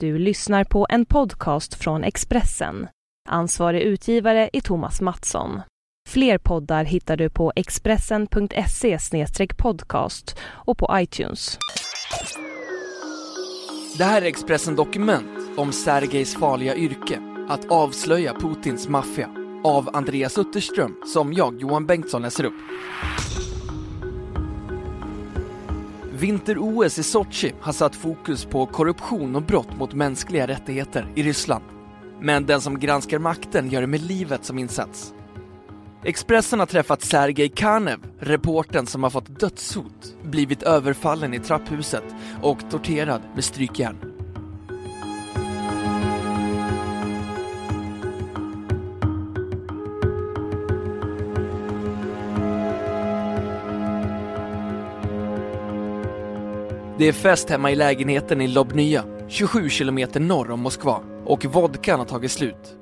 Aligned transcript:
Du 0.00 0.18
lyssnar 0.18 0.64
på 0.64 0.86
en 0.90 1.06
podcast 1.06 1.74
från 1.74 2.04
Expressen. 2.04 2.88
Ansvarig 3.28 3.82
utgivare 3.82 4.50
är 4.52 4.60
Thomas 4.60 5.00
Mattsson. 5.00 5.60
Fler 6.08 6.38
poddar 6.38 6.84
hittar 6.84 7.16
du 7.16 7.30
på 7.30 7.52
expressen.se 7.56 8.98
podcast 9.56 10.38
och 10.42 10.78
på 10.78 10.88
iTunes. 10.92 11.58
Det 13.98 14.04
här 14.04 14.22
är 14.22 14.26
Expressen 14.26 14.76
Dokument 14.76 15.58
om 15.58 15.72
Sergejs 15.72 16.34
farliga 16.34 16.76
yrke, 16.76 17.20
att 17.48 17.70
avslöja 17.70 18.34
Putins 18.34 18.88
maffia, 18.88 19.30
av 19.64 19.96
Andreas 19.96 20.38
Utterström, 20.38 20.96
som 21.14 21.32
jag, 21.32 21.60
Johan 21.60 21.86
Bengtsson, 21.86 22.22
läser 22.22 22.44
upp. 22.44 22.54
Vinter-OS 26.16 26.98
i 26.98 27.02
Sochi 27.02 27.54
har 27.60 27.72
satt 27.72 27.96
fokus 27.96 28.44
på 28.44 28.66
korruption 28.66 29.36
och 29.36 29.42
brott 29.42 29.78
mot 29.78 29.94
mänskliga 29.94 30.46
rättigheter 30.46 31.12
i 31.14 31.22
Ryssland. 31.22 31.64
Men 32.20 32.46
den 32.46 32.60
som 32.60 32.78
granskar 32.78 33.18
makten 33.18 33.70
gör 33.70 33.80
det 33.80 33.86
med 33.86 34.02
livet 34.02 34.44
som 34.44 34.58
insats. 34.58 35.14
Expressen 36.04 36.58
har 36.58 36.66
träffat 36.66 37.02
Sergej 37.02 37.48
Kanev, 37.48 37.98
reporten 38.20 38.86
som 38.86 39.02
har 39.02 39.10
fått 39.10 39.40
dödshot, 39.40 40.16
blivit 40.22 40.62
överfallen 40.62 41.34
i 41.34 41.38
trapphuset 41.38 42.04
och 42.42 42.70
torterad 42.70 43.22
med 43.34 43.44
strykjärn. 43.44 44.15
Det 56.98 57.04
är 57.08 57.12
fest 57.12 57.50
hemma 57.50 57.70
i 57.70 57.74
lägenheten 57.74 58.40
i 58.40 58.48
Lobnya, 58.48 59.04
27 59.28 59.68
kilometer 59.68 60.20
norr 60.20 60.50
om 60.50 60.60
Moskva, 60.60 61.02
och 61.24 61.44
vodkan 61.44 61.98
har 61.98 62.06
tagit 62.06 62.30
slut. 62.30 62.76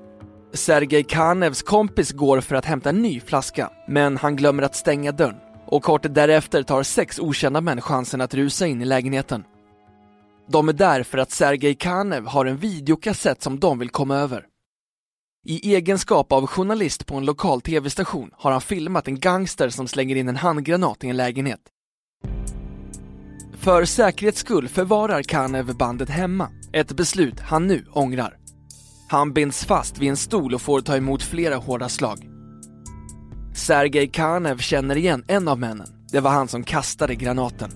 Sergej 0.52 1.04
Kanevs 1.04 1.62
kompis 1.62 2.12
går 2.12 2.40
för 2.40 2.56
att 2.56 2.64
hämta 2.64 2.88
en 2.88 3.02
ny 3.02 3.20
flaska, 3.20 3.70
men 3.88 4.16
han 4.16 4.36
glömmer 4.36 4.62
att 4.62 4.76
stänga 4.76 5.12
dörren 5.12 5.36
och 5.66 5.82
kort 5.82 6.14
därefter 6.14 6.62
tar 6.62 6.82
sex 6.82 7.18
okända 7.18 7.60
män 7.60 7.80
chansen 7.80 8.20
att 8.20 8.34
rusa 8.34 8.66
in 8.66 8.82
i 8.82 8.84
lägenheten. 8.84 9.44
De 10.48 10.68
är 10.68 10.72
där 10.72 11.02
för 11.02 11.18
att 11.18 11.30
Sergej 11.30 11.74
Kanev 11.74 12.26
har 12.26 12.46
en 12.46 12.56
videokassett 12.56 13.42
som 13.42 13.60
de 13.60 13.78
vill 13.78 13.90
komma 13.90 14.16
över. 14.16 14.46
I 15.46 15.74
egenskap 15.74 16.32
av 16.32 16.46
journalist 16.46 17.06
på 17.06 17.16
en 17.16 17.24
lokal 17.24 17.60
tv-station 17.60 18.30
har 18.32 18.52
han 18.52 18.60
filmat 18.60 19.08
en 19.08 19.20
gangster 19.20 19.68
som 19.68 19.88
slänger 19.88 20.16
in 20.16 20.28
en 20.28 20.36
handgranat 20.36 21.04
i 21.04 21.08
en 21.08 21.16
lägenhet. 21.16 21.60
För 23.64 23.84
säkerhets 23.84 24.40
skull 24.40 24.68
förvarar 24.68 25.22
Kanev 25.22 25.76
bandet 25.76 26.08
hemma, 26.08 26.50
ett 26.72 26.92
beslut 26.92 27.40
han 27.40 27.66
nu 27.66 27.84
ångrar. 27.92 28.36
Han 29.08 29.32
binds 29.32 29.64
fast 29.64 29.98
vid 29.98 30.10
en 30.10 30.16
stol 30.16 30.54
och 30.54 30.62
får 30.62 30.80
ta 30.80 30.96
emot 30.96 31.22
flera 31.22 31.56
hårda 31.56 31.88
slag. 31.88 32.28
Sergej 33.54 34.08
Kanev 34.08 34.58
känner 34.58 34.96
igen 34.96 35.24
en 35.28 35.48
av 35.48 35.58
männen. 35.58 35.86
Det 36.12 36.20
var 36.20 36.30
han 36.30 36.48
som 36.48 36.64
kastade 36.64 37.14
granaten. 37.14 37.70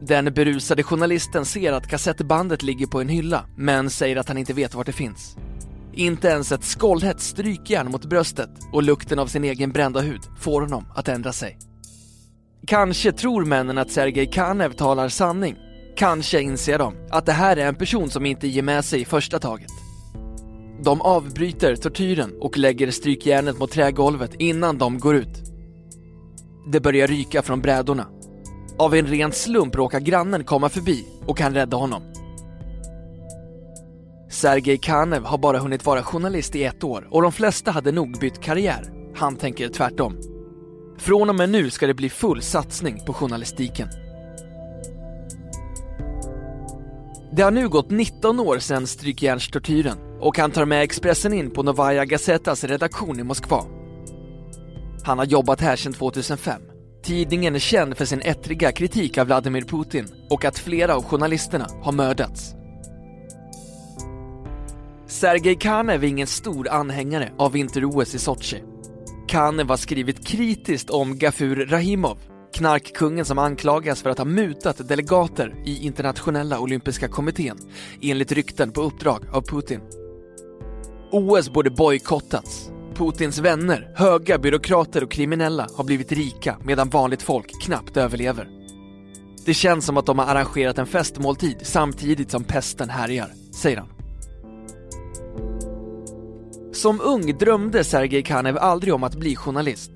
Den 0.00 0.24
berusade 0.34 0.82
journalisten 0.82 1.44
ser 1.44 1.72
att 1.72 1.88
kassettbandet 1.88 2.62
ligger 2.62 2.86
på 2.86 3.00
en 3.00 3.08
hylla, 3.08 3.44
men 3.56 3.90
säger 3.90 4.16
att 4.16 4.28
han 4.28 4.38
inte 4.38 4.52
vet 4.52 4.74
var 4.74 4.84
det 4.84 4.92
finns. 4.92 5.36
Inte 5.92 6.28
ens 6.28 6.52
ett 6.52 6.64
skållhett 6.64 7.20
strykjärn 7.20 7.90
mot 7.90 8.04
bröstet 8.04 8.50
och 8.72 8.82
lukten 8.82 9.18
av 9.18 9.26
sin 9.26 9.44
egen 9.44 9.72
brända 9.72 10.00
hud 10.00 10.22
får 10.38 10.60
honom 10.60 10.84
att 10.94 11.08
ändra 11.08 11.32
sig. 11.32 11.58
Kanske 12.66 13.12
tror 13.12 13.44
männen 13.44 13.78
att 13.78 13.90
Sergej 13.90 14.26
Kanev 14.26 14.72
talar 14.72 15.08
sanning. 15.08 15.56
Kanske 15.96 16.40
inser 16.40 16.78
de 16.78 16.94
att 17.10 17.26
det 17.26 17.32
här 17.32 17.56
är 17.56 17.66
en 17.66 17.74
person 17.74 18.10
som 18.10 18.26
inte 18.26 18.48
ger 18.48 18.62
med 18.62 18.84
sig 18.84 19.00
i 19.00 19.04
första 19.04 19.38
taget. 19.38 19.70
De 20.84 21.00
avbryter 21.00 21.76
tortyren 21.76 22.32
och 22.40 22.58
lägger 22.58 22.90
strykjärnet 22.90 23.58
mot 23.58 23.70
trägolvet 23.70 24.34
innan 24.38 24.78
de 24.78 24.98
går 24.98 25.16
ut. 25.16 25.42
Det 26.72 26.80
börjar 26.80 27.06
ryka 27.06 27.42
från 27.42 27.60
brädorna. 27.60 28.06
Av 28.78 28.94
en 28.94 29.06
ren 29.06 29.32
slump 29.32 29.76
råkar 29.76 30.00
grannen 30.00 30.44
komma 30.44 30.68
förbi 30.68 31.06
och 31.26 31.38
kan 31.38 31.54
rädda 31.54 31.76
honom. 31.76 32.02
Sergej 34.30 34.78
Kanev 34.78 35.24
har 35.24 35.38
bara 35.38 35.58
hunnit 35.58 35.86
vara 35.86 36.02
journalist 36.02 36.56
i 36.56 36.64
ett 36.64 36.84
år 36.84 37.08
och 37.10 37.22
de 37.22 37.32
flesta 37.32 37.70
hade 37.70 37.92
nog 37.92 38.18
bytt 38.18 38.40
karriär. 38.40 38.92
Han 39.14 39.36
tänker 39.36 39.68
tvärtom. 39.68 40.31
Från 40.98 41.28
och 41.28 41.34
med 41.34 41.50
nu 41.50 41.70
ska 41.70 41.86
det 41.86 41.94
bli 41.94 42.10
full 42.10 42.42
satsning 42.42 43.04
på 43.06 43.14
journalistiken. 43.14 43.88
Det 47.32 47.42
har 47.42 47.50
nu 47.50 47.68
gått 47.68 47.90
19 47.90 48.40
år 48.40 48.58
sedan 48.58 48.86
strykjärnstortyren 48.86 49.98
och 50.20 50.38
han 50.38 50.50
tar 50.50 50.64
med 50.64 50.82
Expressen 50.82 51.32
in 51.32 51.50
på 51.50 51.62
Novaja 51.62 52.04
Gazetas 52.04 52.64
redaktion 52.64 53.20
i 53.20 53.22
Moskva. 53.22 53.64
Han 55.04 55.18
har 55.18 55.26
jobbat 55.26 55.60
här 55.60 55.76
sedan 55.76 55.92
2005. 55.92 56.62
Tidningen 57.02 57.54
är 57.54 57.58
känd 57.58 57.96
för 57.96 58.04
sin 58.04 58.20
ettriga 58.20 58.72
kritik 58.72 59.18
av 59.18 59.26
Vladimir 59.26 59.62
Putin 59.62 60.08
och 60.30 60.44
att 60.44 60.58
flera 60.58 60.96
av 60.96 61.04
journalisterna 61.04 61.66
har 61.82 61.92
mördats. 61.92 62.54
Sergej 65.06 65.56
Kanev 65.56 66.04
är 66.04 66.08
ingen 66.08 66.26
stor 66.26 66.68
anhängare 66.68 67.32
av 67.38 67.52
vinter-OS 67.52 68.14
i 68.14 68.18
Sochi. 68.18 68.62
Kanev 69.32 69.68
har 69.68 69.76
skrivit 69.76 70.26
kritiskt 70.26 70.90
om 70.90 71.18
Gafur 71.18 71.66
Rahimov, 71.66 72.18
knarkkungen 72.54 73.24
som 73.24 73.38
anklagas 73.38 74.02
för 74.02 74.10
att 74.10 74.18
ha 74.18 74.24
mutat 74.24 74.88
delegater 74.88 75.54
i 75.64 75.86
internationella 75.86 76.58
olympiska 76.58 77.08
kommittén, 77.08 77.58
enligt 78.02 78.32
rykten 78.32 78.72
på 78.72 78.82
uppdrag 78.82 79.24
av 79.32 79.42
Putin. 79.42 79.80
OS 81.10 81.50
borde 81.50 81.70
bojkottats. 81.70 82.70
Putins 82.94 83.38
vänner, 83.38 83.92
höga 83.94 84.38
byråkrater 84.38 85.04
och 85.04 85.10
kriminella 85.10 85.66
har 85.76 85.84
blivit 85.84 86.12
rika 86.12 86.56
medan 86.64 86.90
vanligt 86.90 87.22
folk 87.22 87.62
knappt 87.62 87.96
överlever. 87.96 88.48
Det 89.44 89.54
känns 89.54 89.86
som 89.86 89.96
att 89.96 90.06
de 90.06 90.18
har 90.18 90.26
arrangerat 90.26 90.78
en 90.78 90.86
festmåltid 90.86 91.56
samtidigt 91.62 92.30
som 92.30 92.44
pesten 92.44 92.90
härjar, 92.90 93.32
säger 93.54 93.76
han. 93.76 94.01
Som 96.82 97.00
ung 97.00 97.38
drömde 97.38 97.84
Sergej 97.84 98.22
Kanev 98.22 98.58
aldrig 98.58 98.94
om 98.94 99.02
att 99.02 99.14
bli 99.14 99.36
journalist. 99.36 99.90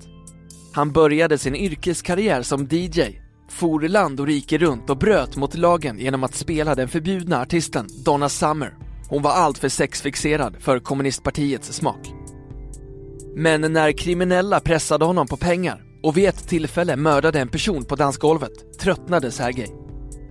Han 0.73 0.91
började 0.91 1.37
sin 1.37 1.55
yrkeskarriär 1.55 2.41
som 2.41 2.67
DJ, 2.71 3.01
for 3.49 3.87
land 3.87 4.19
och 4.19 4.27
rike 4.27 4.57
runt 4.57 4.89
och 4.89 4.97
bröt 4.97 5.35
mot 5.35 5.57
lagen 5.57 5.99
genom 5.99 6.23
att 6.23 6.35
spela 6.35 6.75
den 6.75 6.87
förbjudna 6.87 7.41
artisten 7.41 7.87
Donna 8.05 8.29
Summer. 8.29 8.73
Hon 9.09 9.21
var 9.21 9.31
alltför 9.31 9.69
sexfixerad 9.69 10.55
för 10.59 10.79
kommunistpartiets 10.79 11.73
smak. 11.73 12.13
Men 13.35 13.61
när 13.73 13.91
kriminella 13.91 14.59
pressade 14.59 15.05
honom 15.05 15.27
på 15.27 15.37
pengar 15.37 15.83
och 16.03 16.17
vid 16.17 16.29
ett 16.29 16.47
tillfälle 16.47 16.95
mördade 16.95 17.39
en 17.39 17.49
person 17.49 17.85
på 17.85 17.95
dansgolvet 17.95 18.79
tröttnade 18.79 19.31
Sergej. 19.31 19.75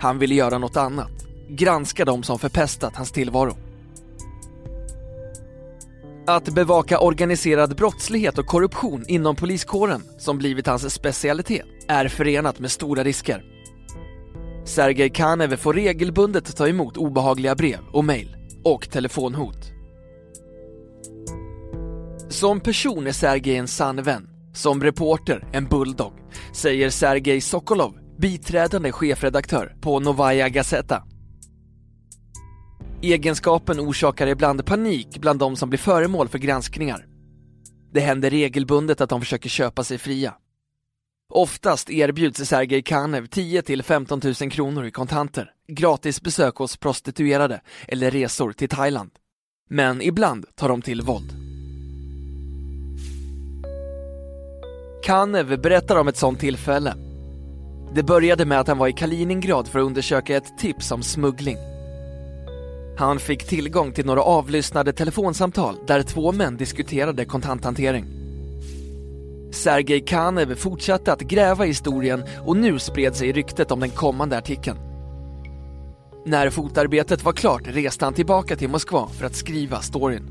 Han 0.00 0.18
ville 0.18 0.34
göra 0.34 0.58
något 0.58 0.76
annat, 0.76 1.26
granska 1.48 2.04
de 2.04 2.22
som 2.22 2.38
förpestat 2.38 2.96
hans 2.96 3.12
tillvaro. 3.12 3.66
Att 6.28 6.48
bevaka 6.48 6.98
organiserad 6.98 7.76
brottslighet 7.76 8.38
och 8.38 8.47
korruption 8.47 9.04
inom 9.09 9.37
poliskåren, 9.37 10.03
som 10.19 10.38
blivit 10.38 10.66
hans 10.66 10.94
specialitet, 10.94 11.66
är 11.88 12.09
förenat 12.09 12.59
med 12.59 12.70
stora 12.70 13.04
risker. 13.04 13.44
Sergej 14.65 15.10
Kanev 15.10 15.56
får 15.56 15.72
regelbundet 15.75 16.56
ta 16.56 16.69
emot 16.69 16.97
obehagliga 16.97 17.54
brev 17.54 17.78
och 17.92 18.04
mejl 18.04 18.36
och 18.65 18.91
telefonhot. 18.91 19.72
Som 22.28 22.60
person 22.60 23.06
är 23.06 23.12
Sergej 23.12 23.56
en 23.56 23.69
sann 23.69 24.03
vän. 24.03 24.28
Som 24.54 24.82
reporter 24.82 25.48
en 25.53 25.65
bulldog, 25.66 26.12
säger 26.54 26.91
Sergej 26.91 27.41
Sokolov, 27.41 27.94
biträdande 28.19 28.92
chefredaktör 28.92 29.76
på 29.81 30.00
Novaja 30.00 30.48
Gazeta. 30.48 31.03
Egenskapen 33.02 33.80
orsakar 33.80 34.26
ibland 34.26 34.66
panik 34.66 35.18
bland 35.18 35.38
de 35.38 35.56
som 35.56 35.68
blir 35.68 35.78
föremål 35.78 36.28
för 36.28 36.38
granskningar. 36.38 37.06
Det 37.92 38.00
händer 38.00 38.30
regelbundet 38.30 39.00
att 39.00 39.10
de 39.10 39.21
försöker 39.21 39.48
köpa 39.48 39.84
sig 39.84 39.98
fria. 39.98 40.34
Oftast 41.32 41.91
erbjuds 41.91 42.48
Sergej 42.48 42.82
Kanev 42.82 43.26
10 43.26 43.62
till 43.62 43.82
15 43.82 44.21
000 44.41 44.50
kronor 44.50 44.86
i 44.86 44.91
kontanter, 44.91 45.50
gratis 45.68 46.22
besök 46.22 46.56
hos 46.56 46.76
prostituerade 46.76 47.60
eller 47.88 48.10
resor 48.10 48.53
till 48.53 48.68
Thailand. 48.68 49.10
Men 49.68 50.03
ibland 50.03 50.47
tar 50.54 50.68
de 50.68 50.82
till 50.82 51.03
våld. 51.03 51.32
Kanev 55.04 55.60
berättar 55.60 55.97
om 55.97 56.09
ett 56.09 56.16
sånt 56.16 56.41
tillfälle. 56.41 56.94
Det 57.94 58.03
började 58.03 58.44
med 58.44 58.60
att 58.60 58.68
han 58.68 58.78
var 58.78 58.88
i 58.88 58.92
Kaliningrad 58.92 59.68
för 59.68 59.78
att 59.78 59.86
undersöka 59.86 60.36
ett 60.36 60.59
tips 60.59 60.92
om 60.92 61.03
smuggling. 61.03 61.75
Han 62.98 63.19
fick 63.19 63.47
tillgång 63.47 63.93
till 63.93 64.07
några 64.07 64.22
avlyssnade 64.22 64.93
telefonsamtal 64.93 65.77
där 65.87 66.03
två 66.03 66.33
män 66.33 66.57
diskuterade 66.57 67.25
kontanthantering. 67.25 68.04
Sergej 69.53 70.01
Kanev 70.01 70.54
fortsatte 70.54 71.13
att 71.13 71.21
gräva 71.21 71.65
i 71.65 71.69
historien 71.69 72.25
och 72.45 72.57
nu 72.57 72.78
spred 72.78 73.16
sig 73.16 73.33
ryktet 73.33 73.71
om 73.71 73.81
den 73.81 73.91
kommande 73.91 74.39
artikeln. 74.39 74.78
När 76.27 76.51
fotarbetet 76.51 77.25
var 77.25 77.33
klart 77.33 77.63
reste 77.65 78.04
han 78.04 78.15
tillbaka 78.15 78.57
till 78.57 78.69
Moskva 78.69 79.09
för 79.09 79.27
att 79.27 79.37
skriva 79.37 79.81
storyn. 79.81 80.31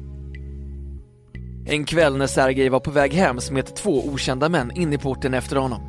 En 1.67 1.85
kväll 1.85 2.17
när 2.17 2.27
Sergej 2.27 2.69
var 2.69 2.79
på 2.79 2.91
väg 2.91 3.13
hem 3.13 3.39
smet 3.39 3.75
två 3.75 4.07
okända 4.07 4.49
män 4.49 4.71
in 4.77 4.93
i 4.93 4.97
porten 4.97 5.33
efter 5.33 5.55
honom. 5.55 5.81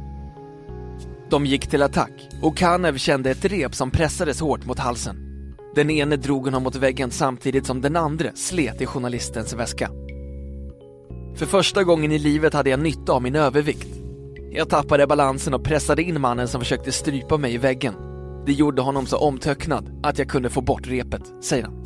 De 1.31 1.47
gick 1.47 1.67
till 1.67 1.83
attack 1.83 2.29
och 2.43 2.57
Kanev 2.57 2.97
kände 2.97 3.31
ett 3.31 3.45
rep 3.45 3.75
som 3.75 3.91
pressades 3.91 4.41
hårt 4.41 4.67
mot 4.67 4.79
halsen. 4.79 5.26
Den 5.77 5.91
ene 5.91 6.17
drog 6.17 6.45
honom 6.45 6.63
mot 6.63 6.77
väggen 6.77 7.11
samtidigt 7.11 7.67
som 7.67 7.81
den 7.81 7.97
andra 7.97 8.31
slet 8.35 8.81
i 8.81 8.87
journalistens 8.87 9.53
väska. 9.53 9.91
För 11.35 11.47
första 11.47 11.85
gången 11.85 12.13
i 12.13 12.19
livet 12.19 12.55
hade 12.55 12.71
jag 12.71 12.81
nytta 12.81 13.13
av 13.13 13.23
min 13.23 13.37
övervikt. 13.37 13.89
Jag 14.53 14.69
tappade 14.69 15.07
balansen 15.07 15.55
och 15.55 15.65
pressade 15.65 16.03
in 16.03 16.21
mannen 16.21 16.49
som 16.49 16.61
försökte 16.61 16.93
strypa 16.93 17.37
mig 17.37 17.55
i 17.55 17.59
väggen. 17.59 17.95
Det 18.47 18.53
gjorde 18.53 18.83
honom 18.83 19.07
så 19.07 19.17
omtöcknad 19.17 20.01
att 20.03 20.19
jag 20.19 20.29
kunde 20.29 20.51
få 20.51 20.61
bort 20.61 20.87
repet, 20.87 21.23
säger 21.43 21.65
han. 21.65 21.85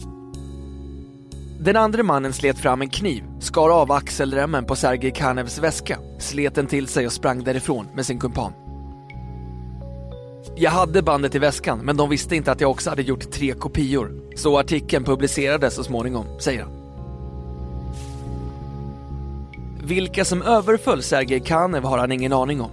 Den 1.60 1.76
andra 1.76 2.02
mannen 2.02 2.32
slet 2.32 2.58
fram 2.58 2.82
en 2.82 2.90
kniv, 2.90 3.24
skar 3.40 3.70
av 3.70 3.92
axelremmen 3.92 4.64
på 4.64 4.76
Sergej 4.76 5.10
Karnevs 5.10 5.58
väska, 5.58 5.98
slet 6.18 6.54
den 6.54 6.66
till 6.66 6.86
sig 6.86 7.06
och 7.06 7.12
sprang 7.12 7.44
därifrån 7.44 7.86
med 7.94 8.06
sin 8.06 8.18
kumpan. 8.18 8.52
Jag 10.56 10.70
hade 10.70 11.02
bandet 11.02 11.34
i 11.34 11.38
väskan, 11.38 11.78
men 11.78 11.96
de 11.96 12.08
visste 12.08 12.36
inte 12.36 12.52
att 12.52 12.60
jag 12.60 12.70
också 12.70 12.90
hade 12.90 13.02
gjort 13.02 13.30
tre 13.30 13.52
kopior. 13.52 14.12
Så 14.36 14.58
artikeln 14.58 15.04
publicerades 15.04 15.74
så 15.74 15.84
småningom, 15.84 16.26
säger 16.40 16.62
han. 16.62 16.72
Vilka 19.84 20.24
som 20.24 20.42
överföll 20.42 21.02
Sergej 21.02 21.40
Kanev 21.40 21.84
har 21.84 21.98
han 21.98 22.12
ingen 22.12 22.32
aning 22.32 22.60
om. 22.60 22.70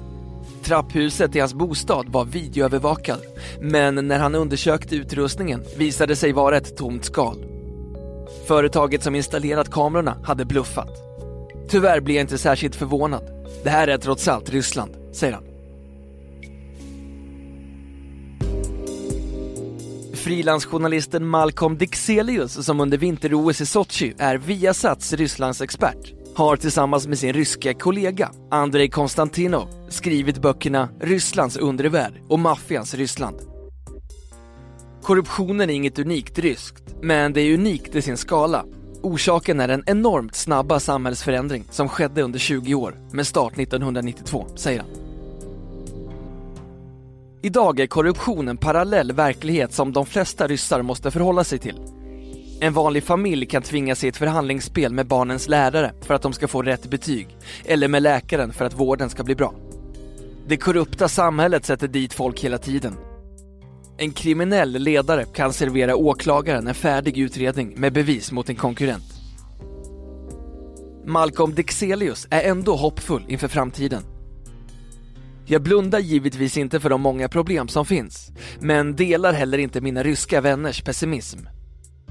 Trapphuset 0.63 1.35
i 1.35 1.39
hans 1.39 1.53
bostad 1.53 2.09
var 2.09 2.25
videoövervakad, 2.25 3.21
men 3.61 4.07
när 4.07 4.19
han 4.19 4.35
undersökte 4.35 4.95
utrustningen 4.95 5.63
visade 5.77 6.15
sig 6.15 6.31
vara 6.31 6.57
ett 6.57 6.77
tomt 6.77 7.05
skal. 7.05 7.45
Företaget 8.47 9.03
som 9.03 9.15
installerat 9.15 9.71
kamerorna 9.71 10.17
hade 10.23 10.45
bluffat. 10.45 10.89
Tyvärr 11.69 11.99
blir 11.99 12.15
jag 12.15 12.23
inte 12.23 12.37
särskilt 12.37 12.75
förvånad. 12.75 13.23
Det 13.63 13.69
här 13.69 13.87
är 13.87 13.97
trots 13.97 14.27
allt 14.27 14.49
Ryssland, 14.49 14.91
säger 15.13 15.33
han. 15.33 15.46
Frilansjournalisten 20.27 21.27
Malcolm 21.27 21.77
Dixelius 21.77 22.65
som 22.65 22.79
under 22.79 22.97
vinter-OS 22.97 23.61
i 23.61 23.65
Sochi 23.65 24.13
är 24.17 24.37
Viasats 24.37 25.13
Rysslands 25.13 25.61
expert 25.61 26.13
har 26.35 26.55
tillsammans 26.55 27.07
med 27.07 27.19
sin 27.19 27.33
ryska 27.33 27.73
kollega 27.73 28.31
Andrei 28.51 28.89
Konstantinov 28.89 29.67
skrivit 29.89 30.41
böckerna 30.41 30.89
Rysslands 31.01 31.57
undervärld 31.57 32.13
och 32.29 32.39
Maffians 32.39 32.93
Ryssland. 32.93 33.35
Korruptionen 35.01 35.69
är 35.69 35.73
inget 35.73 35.99
unikt 35.99 36.39
ryskt, 36.39 36.83
men 37.01 37.33
det 37.33 37.41
är 37.41 37.53
unikt 37.53 37.95
i 37.95 38.01
sin 38.01 38.17
skala. 38.17 38.65
Orsaken 39.01 39.59
är 39.59 39.67
den 39.67 39.83
enormt 39.85 40.35
snabba 40.35 40.79
samhällsförändring 40.79 41.63
som 41.71 41.89
skedde 41.89 42.21
under 42.21 42.39
20 42.39 42.75
år 42.75 42.95
med 43.13 43.27
start 43.27 43.59
1992, 43.59 44.47
säger 44.55 44.79
han. 44.79 44.96
Idag 47.47 47.79
är 47.79 47.87
korruption 47.87 48.47
en 48.47 48.57
parallell 48.57 49.11
verklighet 49.11 49.73
som 49.73 49.93
de 49.93 50.05
flesta 50.05 50.47
ryssar 50.47 50.81
måste 50.81 51.11
förhålla 51.11 51.43
sig 51.43 51.59
till. 51.59 51.75
En 52.59 52.73
vanlig 52.73 53.03
familj 53.03 53.45
kan 53.45 53.61
tvingas 53.61 54.03
i 54.03 54.07
ett 54.07 54.17
förhandlingsspel 54.17 54.93
med 54.93 55.07
barnens 55.07 55.47
lärare 55.47 55.93
för 56.01 56.13
att 56.13 56.21
de 56.21 56.33
ska 56.33 56.47
få 56.47 56.61
rätt 56.61 56.89
betyg, 56.89 57.37
eller 57.65 57.87
med 57.87 58.03
läkaren 58.03 58.53
för 58.53 58.65
att 58.65 58.73
vården 58.73 59.09
ska 59.09 59.23
bli 59.23 59.35
bra. 59.35 59.53
Det 60.47 60.57
korrupta 60.57 61.07
samhället 61.07 61.65
sätter 61.65 61.87
dit 61.87 62.13
folk 62.13 62.39
hela 62.39 62.57
tiden. 62.57 62.93
En 63.97 64.11
kriminell 64.11 64.71
ledare 64.71 65.25
kan 65.25 65.53
servera 65.53 65.95
åklagaren 65.95 66.67
en 66.67 66.75
färdig 66.75 67.17
utredning 67.17 67.73
med 67.77 67.93
bevis 67.93 68.31
mot 68.31 68.49
en 68.49 68.55
konkurrent. 68.55 69.13
Malcolm 71.05 71.53
Dixelius 71.53 72.27
är 72.29 72.41
ändå 72.41 72.75
hoppfull 72.75 73.25
inför 73.27 73.47
framtiden. 73.47 74.16
Jag 75.49 75.61
blundar 75.61 75.99
givetvis 75.99 76.57
inte 76.57 76.79
för 76.79 76.89
de 76.89 77.01
många 77.01 77.29
problem 77.29 77.67
som 77.67 77.85
finns, 77.85 78.31
men 78.59 78.95
delar 78.95 79.33
heller 79.33 79.57
inte 79.57 79.81
mina 79.81 80.03
ryska 80.03 80.41
vänners 80.41 80.81
pessimism. 80.81 81.39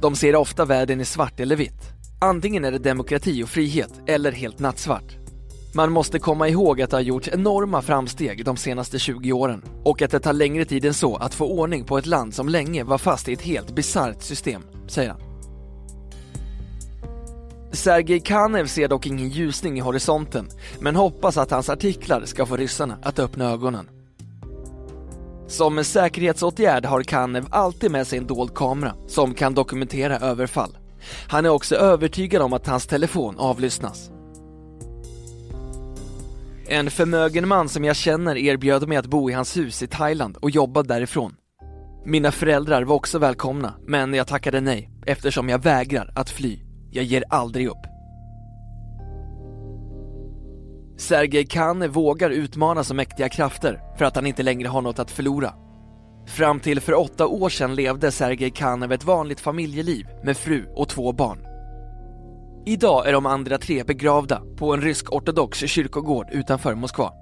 De 0.01 0.17
ser 0.17 0.37
ofta 0.37 0.65
världen 0.65 1.01
i 1.01 1.05
svart 1.05 1.41
eller 1.41 1.57
vitt. 1.57 1.93
Antingen 2.21 2.65
är 2.65 2.73
det 2.73 2.79
demokrati 2.79 3.43
och 3.43 3.49
frihet, 3.49 3.91
eller 4.07 4.33
helt 4.33 4.59
nattsvart. 4.59 5.17
Man 5.75 5.93
måste 5.93 6.19
komma 6.19 6.49
ihåg 6.49 6.83
att 6.83 6.91
det 6.91 6.97
har 6.97 7.03
gjorts 7.03 7.29
enorma 7.29 7.83
framsteg 7.83 8.45
de 8.45 8.57
senaste 8.57 8.99
20 8.99 9.33
åren 9.33 9.63
och 9.85 10.03
att 10.03 10.11
det 10.11 10.21
tar 10.21 10.33
längre 10.33 10.65
tid 10.65 10.85
än 10.85 10.95
så 10.95 11.17
att 11.17 11.35
få 11.35 11.47
ordning 11.47 11.85
på 11.85 11.99
ett 11.99 12.07
land 12.07 12.35
som 12.35 12.49
länge 12.49 12.85
var 12.85 12.99
fast 12.99 13.29
i 13.29 13.33
ett 13.33 13.43
helt 13.43 13.75
bisarrt 13.75 14.23
system, 14.23 14.63
säger 14.89 15.11
han. 15.11 15.26
Sergej 17.77 18.21
Kanev 18.21 18.67
ser 18.67 18.89
dock 18.89 19.07
ingen 19.07 19.29
ljusning 19.29 19.79
i 19.79 19.81
horisonten, 19.81 20.49
men 20.81 20.97
hoppas 20.97 21.37
att 21.37 21.51
hans 21.51 21.71
artiklar 21.71 22.23
ska 22.25 22.47
få 22.47 22.57
ryssarna 22.57 22.99
att 23.03 23.19
öppna 23.19 23.51
ögonen. 23.51 23.89
Som 25.49 25.79
en 25.79 25.85
säkerhetsåtgärd 25.85 26.85
har 26.85 27.03
Kanev 27.03 27.47
alltid 27.51 27.91
med 27.91 28.07
sig 28.07 28.19
en 28.19 28.27
dold 28.27 28.55
kamera 28.55 28.95
som 29.07 29.35
kan 29.35 29.55
dokumentera 29.55 30.19
överfall. 30.19 30.79
Han 31.29 31.45
är 31.45 31.49
också 31.49 31.77
övertygad 31.77 32.43
om 32.43 32.53
att 32.53 32.67
hans 32.67 32.87
telefon 32.87 33.39
avlyssnas. 33.39 34.11
En 36.69 36.91
förmögen 36.91 37.49
man 37.49 37.69
som 37.69 37.85
jag 37.85 37.97
känner 37.97 38.37
erbjöd 38.37 38.89
mig 38.89 38.99
att 38.99 39.07
bo 39.07 39.31
i 39.31 39.33
hans 39.33 39.57
hus 39.57 39.83
i 39.83 39.87
Thailand 39.87 40.37
och 40.37 40.51
jobba 40.51 40.83
därifrån. 40.83 41.35
Mina 42.05 42.33
föräldrar 42.33 42.83
var 42.83 42.97
också 42.97 43.19
välkomna, 43.19 43.75
men 43.87 44.15
jag 44.15 44.27
tackade 44.27 44.61
nej 44.61 44.91
eftersom 45.07 45.49
jag 45.49 45.63
vägrar 45.63 46.13
att 46.15 46.31
fly. 46.31 46.66
Jag 46.97 47.05
ger 47.05 47.25
aldrig 47.29 47.69
upp. 47.69 47.87
Sergej 50.99 51.47
Khan 51.47 51.91
vågar 51.91 52.31
utmana 52.31 52.85
så 52.85 52.95
mäktiga 52.95 53.29
krafter 53.29 53.81
för 53.99 54.05
att 54.05 54.17
han 54.17 54.27
inte 54.27 54.43
längre 54.43 54.69
har 54.69 54.83
något 54.83 54.99
att 54.99 55.11
förlora. 55.11 55.55
Fram 56.27 56.61
till 56.61 56.81
för 56.81 56.95
åtta 56.95 57.27
år 57.27 57.49
sedan 57.49 57.75
levde 57.75 58.11
Sergej 58.11 58.51
Kanev 58.51 58.93
ett 58.93 59.05
vanligt 59.05 59.41
familjeliv 59.41 60.07
med 60.25 60.37
fru 60.37 60.67
och 60.75 60.89
två 60.89 61.13
barn. 61.13 61.39
Idag 62.67 63.09
är 63.09 63.13
de 63.13 63.27
andra 63.27 63.59
tre 63.59 63.85
begravda 63.85 64.43
på 64.57 64.75
en 64.75 64.81
rysk-ortodox 64.81 65.59
kyrkogård 65.59 66.27
utanför 66.33 66.75
Moskva. 66.75 67.13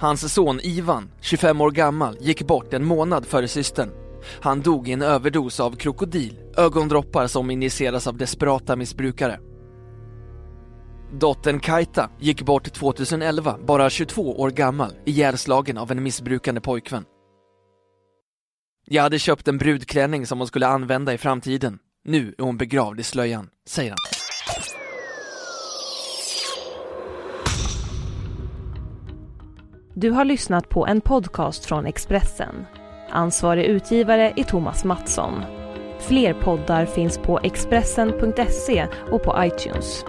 Hans 0.00 0.32
son 0.32 0.60
Ivan, 0.62 1.10
25 1.20 1.60
år 1.60 1.70
gammal, 1.70 2.16
gick 2.20 2.42
bort 2.42 2.74
en 2.74 2.84
månad 2.84 3.26
före 3.26 3.48
systern. 3.48 3.90
Han 4.40 4.60
dog 4.60 4.88
i 4.88 4.92
en 4.92 5.02
överdos 5.02 5.60
av 5.60 5.76
krokodil, 5.76 6.38
ögondroppar 6.60 7.26
som 7.26 7.50
injiceras 7.50 8.06
av 8.06 8.16
desperata 8.16 8.76
missbrukare. 8.76 9.38
Dottern 11.12 11.60
Kaita 11.60 12.10
gick 12.18 12.42
bort 12.42 12.72
2011, 12.72 13.58
bara 13.66 13.90
22 13.90 14.40
år 14.40 14.50
gammal, 14.50 14.92
ihjälslagen 15.04 15.78
av 15.78 15.90
en 15.90 16.02
missbrukande 16.02 16.60
pojkvän. 16.60 17.04
Jag 18.86 19.02
hade 19.02 19.18
köpt 19.18 19.48
en 19.48 19.58
brudklänning 19.58 20.26
som 20.26 20.38
hon 20.38 20.46
skulle 20.46 20.66
använda 20.66 21.14
i 21.14 21.18
framtiden. 21.18 21.78
Nu 22.04 22.34
är 22.38 22.42
hon 22.42 22.56
begravd 22.56 23.00
i 23.00 23.02
slöjan, 23.02 23.48
säger 23.68 23.90
han. 23.90 23.98
Du 29.94 30.10
har 30.10 30.24
lyssnat 30.24 30.68
på 30.68 30.86
en 30.86 31.00
podcast 31.00 31.64
från 31.64 31.86
Expressen. 31.86 32.66
Ansvarig 33.10 33.64
utgivare 33.64 34.32
är 34.36 34.44
Thomas 34.44 34.84
Mattsson. 34.84 35.59
Fler 36.00 36.34
poddar 36.34 36.86
finns 36.86 37.18
på 37.18 37.40
Expressen.se 37.42 38.86
och 39.10 39.22
på 39.22 39.34
iTunes. 39.44 40.04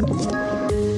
Ett 0.00 0.97